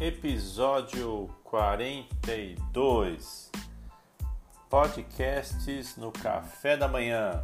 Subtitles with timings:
[0.00, 3.52] episódio 42.
[4.70, 7.42] Podcasts no café da manhã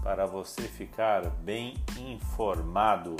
[0.00, 3.16] para você ficar bem informado.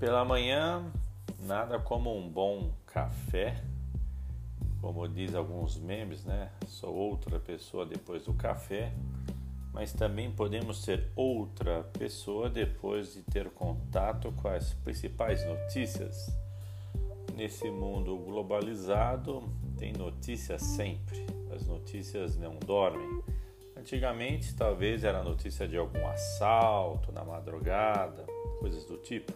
[0.00, 0.90] Pela manhã,
[1.40, 3.62] nada como um bom café
[4.80, 6.50] como diz alguns memes, né?
[6.66, 8.92] Sou outra pessoa depois do café,
[9.72, 16.34] mas também podemos ser outra pessoa depois de ter contato com as principais notícias.
[17.34, 21.26] Nesse mundo globalizado, tem notícias sempre.
[21.54, 23.22] As notícias não dormem.
[23.76, 28.26] Antigamente, talvez era notícia de algum assalto na madrugada,
[28.58, 29.32] coisas do tipo.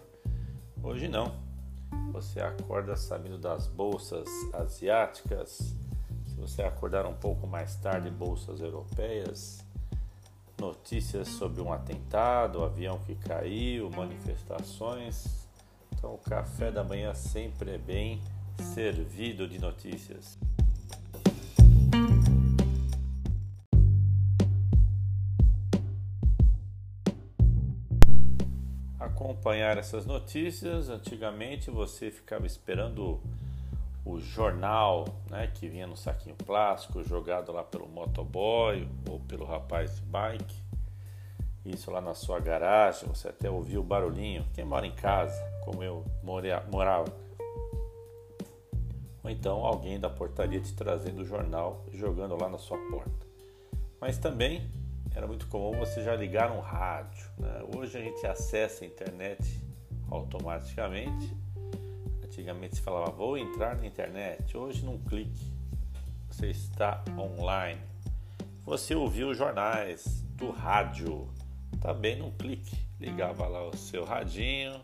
[0.82, 1.51] Hoje não
[2.12, 5.74] você acorda sabendo das bolsas asiáticas,
[6.26, 9.64] se você acordar um pouco mais tarde, bolsas europeias,
[10.60, 15.48] notícias sobre um atentado, avião que caiu, manifestações.
[15.92, 18.20] Então, o café da manhã sempre é bem
[18.74, 20.38] servido de notícias.
[29.42, 30.88] Acompanhar essas notícias.
[30.88, 33.20] Antigamente você ficava esperando
[34.04, 39.96] o jornal, né, que vinha no saquinho plástico, jogado lá pelo motoboy ou pelo rapaz
[39.96, 40.62] de bike.
[41.64, 44.46] Isso lá na sua garagem, você até ouvia o barulhinho.
[44.54, 47.12] Quem mora em casa, como eu morava.
[49.24, 53.26] Ou então alguém da portaria te trazendo o jornal jogando lá na sua porta.
[54.00, 54.68] Mas também
[55.14, 57.26] era muito comum você já ligar um rádio.
[57.38, 57.62] Né?
[57.76, 59.62] Hoje a gente acessa a internet
[60.10, 61.36] automaticamente.
[62.24, 64.56] Antigamente se falava vou entrar na internet.
[64.56, 65.52] Hoje num clique
[66.30, 67.80] você está online.
[68.64, 71.28] Você ouviu jornais do rádio
[71.80, 72.76] também num clique.
[72.98, 74.80] Ligava lá o seu radinho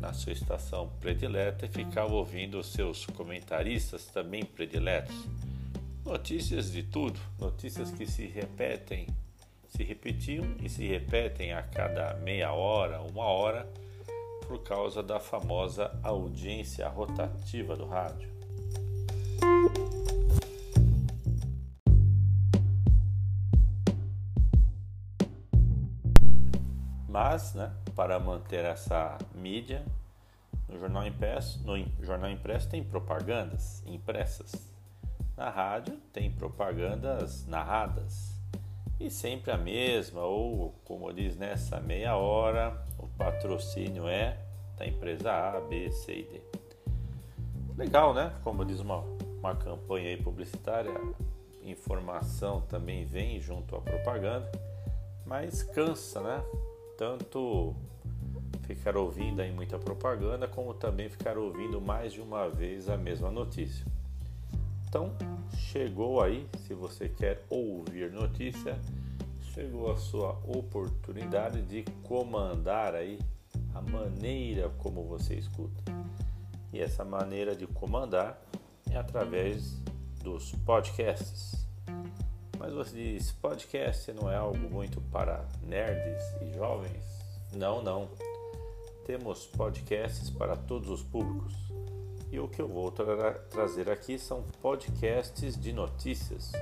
[0.00, 5.14] na sua estação predileta e ficava ouvindo os seus comentaristas também prediletos
[6.04, 9.06] Notícias de tudo, notícias que se repetem,
[9.66, 13.66] se repetiam e se repetem a cada meia hora, uma hora,
[14.46, 18.28] por causa da famosa audiência rotativa do rádio.
[27.08, 29.82] Mas, né, para manter essa mídia,
[30.68, 34.73] no jornal impresso, no jornal impresso tem propagandas impressas
[35.36, 38.34] na rádio tem propagandas narradas
[38.98, 44.38] e sempre a mesma, ou como diz nessa meia hora, o patrocínio é
[44.76, 46.40] da empresa A, B, C e D.
[47.76, 48.32] Legal, né?
[48.44, 49.00] Como diz uma,
[49.38, 50.92] uma campanha publicitária,
[51.64, 54.50] informação também vem junto à propaganda,
[55.26, 56.44] mas cansa, né?
[56.96, 57.74] Tanto
[58.62, 63.30] ficar ouvindo aí muita propaganda, como também ficar ouvindo mais de uma vez a mesma
[63.30, 63.84] notícia.
[64.94, 65.10] Então,
[65.56, 68.78] chegou aí, se você quer ouvir notícia,
[69.52, 73.18] chegou a sua oportunidade de comandar aí
[73.74, 75.82] a maneira como você escuta.
[76.72, 78.40] E essa maneira de comandar
[78.88, 79.82] é através
[80.22, 81.66] dos podcasts.
[82.56, 87.04] Mas você diz, podcast não é algo muito para nerds e jovens?
[87.52, 88.10] Não, não.
[89.04, 91.64] Temos podcasts para todos os públicos
[92.30, 96.52] e o que eu vou tra trazer aqui são podcasts de notícias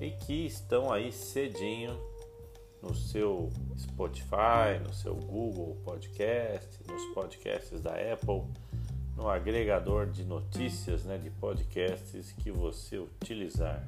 [0.00, 1.98] e que estão aí cedinho
[2.82, 3.48] no seu
[3.78, 8.42] Spotify, no seu Google Podcast, nos podcasts da Apple,
[9.16, 13.86] no agregador de notícias, né, de podcasts que você utilizar.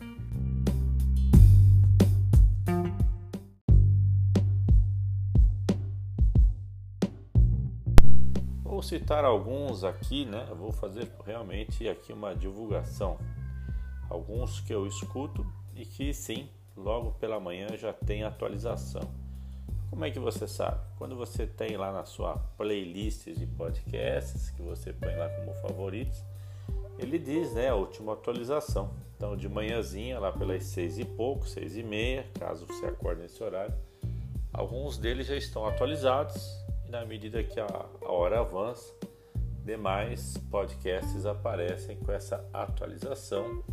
[8.84, 10.46] Citar alguns aqui, né?
[10.48, 13.18] Eu vou fazer realmente aqui uma divulgação.
[14.08, 15.44] Alguns que eu escuto
[15.74, 19.02] e que sim, logo pela manhã já tem atualização.
[19.90, 20.80] Como é que você sabe?
[20.98, 26.22] Quando você tem lá na sua playlist de podcasts, que você põe lá como favoritos,
[26.98, 28.90] ele diz, né, a última atualização.
[29.16, 33.42] Então, de manhãzinha, lá pelas seis e pouco, seis e meia, caso você acorde nesse
[33.42, 33.74] horário,
[34.52, 36.63] alguns deles já estão atualizados
[36.94, 38.94] na medida que a, a hora avança,
[39.64, 43.64] demais podcasts aparecem com essa atualização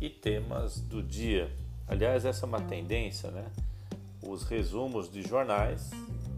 [0.00, 1.48] e temas do dia.
[1.86, 3.46] Aliás, essa é uma tendência, né?
[4.26, 5.92] Os resumos de jornais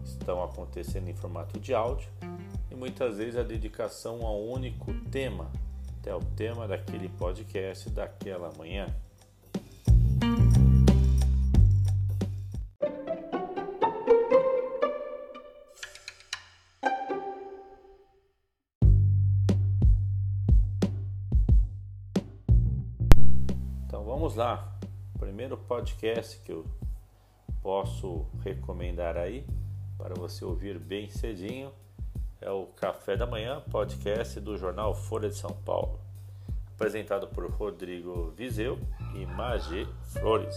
[0.05, 2.07] estão acontecendo em formato de áudio
[2.69, 5.49] e muitas vezes a dedicação a um único tema,
[5.99, 8.85] até o tema daquele podcast daquela manhã.
[24.23, 24.71] Vamos lá.
[25.19, 26.65] primeiro podcast que eu
[27.61, 29.45] posso recomendar aí
[29.97, 31.73] para você ouvir bem cedinho
[32.39, 35.99] é o Café da Manhã, podcast do jornal Folha de São Paulo,
[36.73, 38.79] apresentado por Rodrigo Vizeu
[39.13, 40.55] e Magê Flores,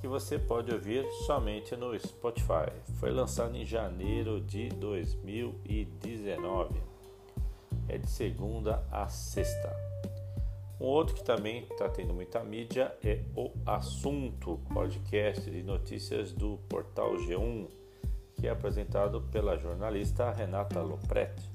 [0.00, 2.70] que você pode ouvir somente no Spotify.
[3.00, 6.80] Foi lançado em janeiro de 2019.
[7.88, 9.88] É de segunda a sexta.
[10.80, 16.56] Um outro que também está tendo muita mídia é o Assunto, podcast de notícias do
[16.68, 17.66] portal G1,
[18.36, 21.50] que é apresentado pela jornalista Renata Lopretti.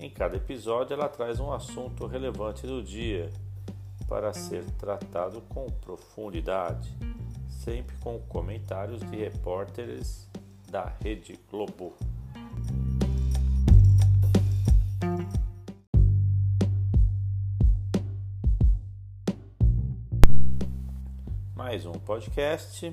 [0.00, 3.30] Em cada episódio, ela traz um assunto relevante do dia
[4.08, 6.92] para ser tratado com profundidade,
[7.48, 10.28] sempre com comentários de repórteres
[10.68, 11.94] da Rede Globo.
[21.72, 22.92] Mais um podcast,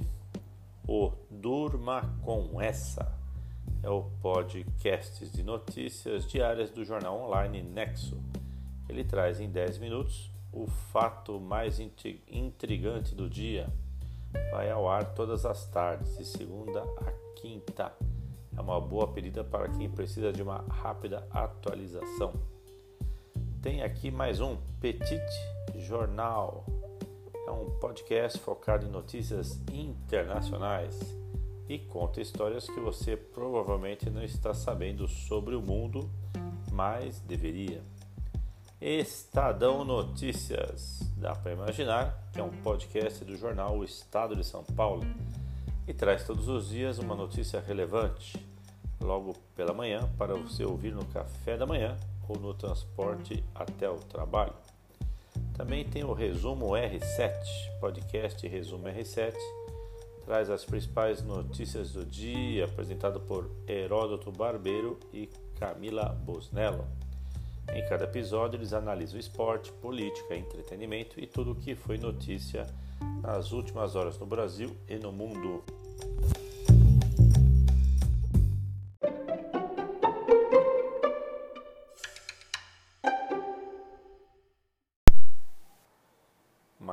[0.88, 3.14] o Durma com Essa.
[3.84, 8.18] É o podcast de notícias diárias do jornal online Nexo.
[8.88, 13.68] Ele traz em 10 minutos o fato mais intrigante do dia.
[14.50, 17.12] Vai ao ar todas as tardes, de segunda a
[17.42, 17.92] quinta.
[18.56, 22.32] É uma boa pedida para quem precisa de uma rápida atualização.
[23.62, 25.20] Tem aqui mais um Petit
[25.76, 26.79] Jornal
[27.50, 31.00] é um podcast focado em notícias internacionais
[31.68, 36.08] e conta histórias que você provavelmente não está sabendo sobre o mundo,
[36.72, 37.82] mas deveria.
[38.80, 41.00] Estadão Notícias.
[41.18, 45.04] Dá para imaginar que é um podcast do jornal O Estado de São Paulo
[45.88, 48.38] e traz todos os dias uma notícia relevante,
[49.02, 51.98] logo pela manhã, para você ouvir no café da manhã
[52.28, 54.54] ou no transporte até o trabalho.
[55.60, 57.34] Também tem o Resumo R7,
[57.82, 59.34] podcast Resumo R7,
[60.24, 65.28] traz as principais notícias do dia, apresentado por Heródoto Barbeiro e
[65.60, 66.88] Camila Bosnello.
[67.74, 72.66] Em cada episódio, eles analisam esporte, política, entretenimento e tudo o que foi notícia
[73.22, 75.62] nas últimas horas no Brasil e no mundo.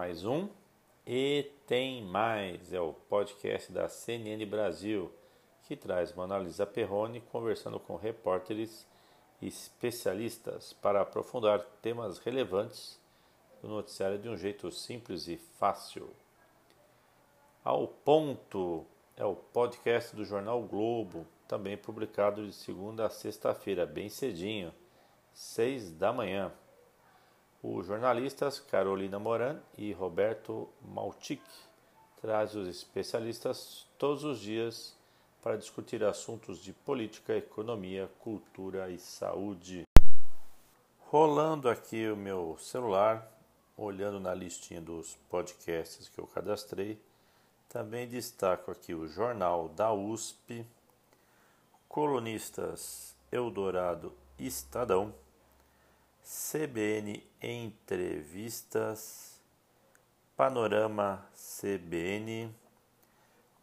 [0.07, 0.49] Mais um.
[1.05, 5.11] E tem mais, é o podcast da CNN Brasil,
[5.65, 8.87] que traz uma analisa Perrone conversando com repórteres
[9.43, 13.01] e especialistas para aprofundar temas relevantes
[13.61, 16.09] do noticiário de um jeito simples e fácil.
[17.65, 18.87] Ao ponto
[19.17, 24.73] é o podcast do jornal Globo, também publicado de segunda a sexta-feira, bem cedinho,
[25.33, 26.53] seis da manhã
[27.75, 31.43] os jornalistas Carolina Moran e Roberto Maltic
[32.21, 34.95] trazem os especialistas todos os dias
[35.43, 39.83] para discutir assuntos de política, economia, cultura e saúde.
[41.01, 43.29] Rolando aqui o meu celular,
[43.77, 47.01] olhando na listinha dos podcasts que eu cadastrei,
[47.69, 50.65] também destaco aqui o Jornal da USP,
[51.89, 55.13] Colunistas Eldorado Estadão
[56.29, 59.41] CBN Entrevistas,
[60.37, 62.53] Panorama CBN,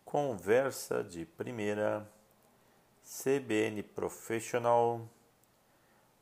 [0.05, 2.10] Conversa de Primeira,
[3.03, 5.10] CBN Professional,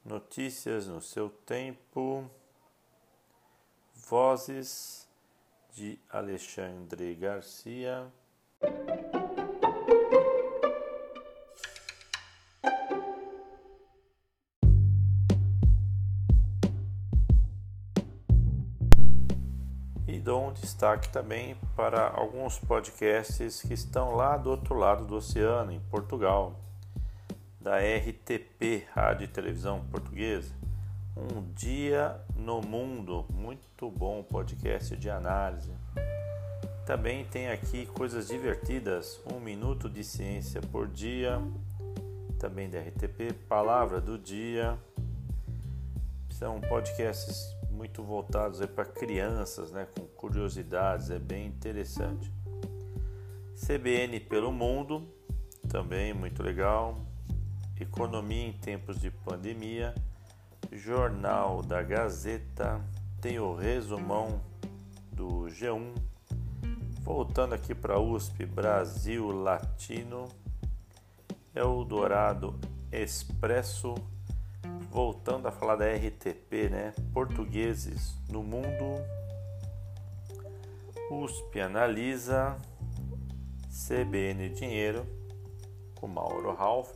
[0.03, 2.27] Notícias no seu tempo,
[3.93, 5.07] Vozes
[5.75, 8.11] de Alexandre Garcia.
[20.21, 25.71] Dou um destaque também para alguns podcasts que estão lá do outro lado do oceano,
[25.71, 26.59] em Portugal,
[27.59, 30.53] da RTP, Rádio e Televisão Portuguesa.
[31.17, 35.71] Um Dia no Mundo, muito bom podcast de análise.
[36.85, 41.41] Também tem aqui coisas divertidas, um minuto de ciência por dia,
[42.39, 44.77] também da RTP, Palavra do Dia.
[46.29, 52.31] São podcasts muito voltados para crianças, né, com curiosidades, é bem interessante.
[53.55, 55.11] CBN pelo mundo,
[55.67, 56.95] também muito legal.
[57.79, 59.95] Economia em tempos de pandemia,
[60.71, 62.79] Jornal da Gazeta,
[63.19, 64.39] tem o resumão
[65.11, 65.91] do G1.
[67.01, 70.27] Voltando aqui para USP, Brasil Latino,
[71.55, 72.59] Eldorado
[72.91, 73.95] Expresso
[74.91, 76.93] voltando a falar da RTP, né?
[77.13, 79.01] Portugueses no mundo.
[81.09, 82.57] USP analisa
[83.69, 85.05] CBN Dinheiro
[85.95, 86.93] com Mauro Ralph.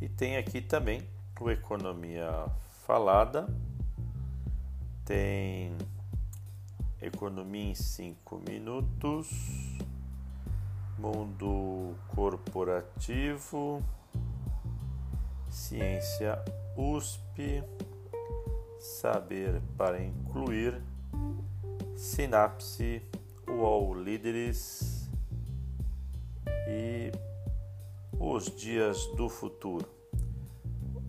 [0.00, 1.02] E tem aqui também
[1.38, 2.46] o Economia
[2.86, 3.46] Falada,
[5.04, 5.76] tem
[7.02, 9.28] Economia em 5 minutos,
[10.98, 13.82] Mundo Corporativo,
[15.48, 16.44] Ciência
[16.76, 17.64] USP,
[18.78, 20.82] Saber para Incluir,
[21.96, 23.02] Sinapse,
[23.48, 25.08] UOL Líderes.
[26.68, 27.10] E
[28.18, 29.88] Os Dias do Futuro.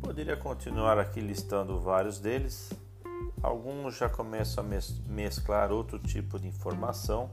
[0.02, 2.72] Poderia continuar aqui listando vários deles.
[3.42, 4.68] Alguns já começam a
[5.10, 7.32] mesclar outro tipo de informação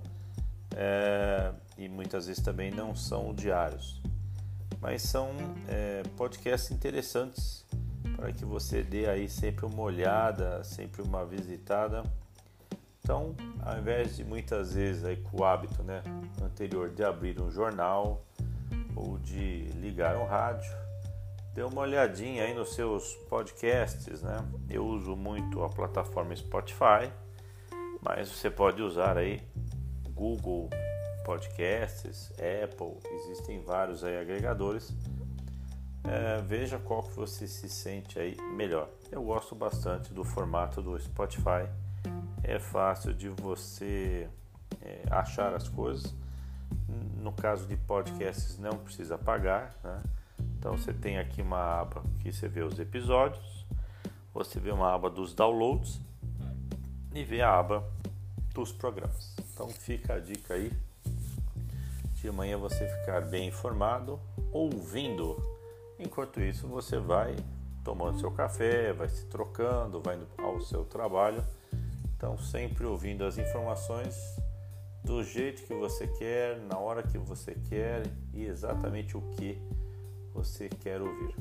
[0.75, 4.01] é, e muitas vezes também não são diários
[4.81, 5.31] mas são
[5.69, 7.65] é, podcasts interessantes
[8.17, 12.03] para que você dê aí sempre uma olhada, sempre uma visitada.
[13.03, 13.35] Então,
[13.65, 16.03] ao invés de muitas vezes aí com o hábito né,
[16.43, 18.25] anterior de abrir um jornal
[18.95, 20.71] ou de ligar um rádio,
[21.55, 24.37] dê uma olhadinha aí nos seus podcasts, né?
[24.69, 27.11] Eu uso muito a plataforma Spotify,
[28.03, 29.43] mas você pode usar aí
[30.11, 30.69] Google
[31.25, 34.95] podcasts, Apple, existem vários aí agregadores.
[36.05, 38.89] É, veja qual que você se sente aí melhor.
[39.13, 41.69] Eu gosto bastante do formato do Spotify.
[42.43, 44.27] É fácil de você
[44.81, 46.15] é, achar as coisas.
[47.19, 50.03] No caso de podcasts não precisa pagar, né?
[50.59, 53.67] Então você tem aqui uma aba que você vê os episódios,
[54.35, 56.01] você vê uma aba dos downloads
[57.15, 57.89] e vê a aba
[58.53, 59.37] dos programas.
[59.53, 60.73] Então fica a dica aí
[62.15, 65.41] de amanhã você ficar bem informado, ouvindo.
[65.99, 67.37] Enquanto isso, você vai
[67.85, 71.45] tomando seu café, vai se trocando, vai ao seu trabalho.
[72.17, 74.17] Então, sempre ouvindo as informações
[75.05, 78.03] do jeito que você quer, na hora que você quer
[78.35, 79.57] e exatamente o que
[80.39, 81.35] você quer ouvir.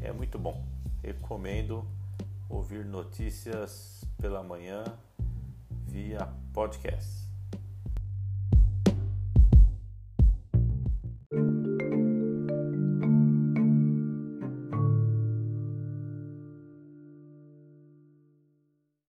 [0.00, 0.66] É muito bom.
[1.04, 1.86] Recomendo
[2.50, 4.84] ouvir notícias pela manhã
[5.86, 7.25] via podcast.